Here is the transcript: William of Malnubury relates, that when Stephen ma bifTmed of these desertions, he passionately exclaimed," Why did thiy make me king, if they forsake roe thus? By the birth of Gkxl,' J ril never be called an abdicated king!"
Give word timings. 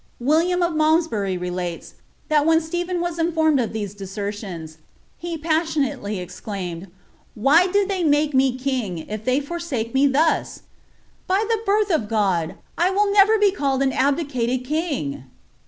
William 0.19 0.63
of 0.63 0.73
Malnubury 0.73 1.37
relates, 1.39 1.93
that 2.27 2.43
when 2.43 2.59
Stephen 2.59 2.99
ma 2.99 3.09
bifTmed 3.11 3.63
of 3.63 3.71
these 3.71 3.93
desertions, 3.93 4.79
he 5.19 5.37
passionately 5.37 6.17
exclaimed," 6.19 6.87
Why 7.35 7.67
did 7.67 7.87
thiy 7.87 8.03
make 8.03 8.33
me 8.33 8.57
king, 8.57 8.97
if 8.97 9.23
they 9.25 9.39
forsake 9.39 9.91
roe 9.93 10.07
thus? 10.07 10.63
By 11.27 11.45
the 11.47 11.59
birth 11.67 11.91
of 11.91 12.09
Gkxl,' 12.09 12.55
J 12.79 12.89
ril 12.91 13.13
never 13.13 13.37
be 13.37 13.51
called 13.51 13.83
an 13.83 13.91
abdicated 13.93 14.65
king!" 14.65 15.25